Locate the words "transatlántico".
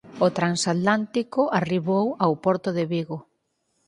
0.37-1.41